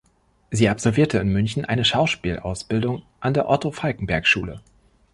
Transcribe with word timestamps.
Sie 0.49 0.67
absolvierte 0.67 1.19
in 1.19 1.29
München 1.31 1.63
eine 1.63 1.85
Schauspielausbildung 1.85 3.03
an 3.19 3.35
der 3.35 3.47
Otto-Falckenberg-Schule. 3.47 4.59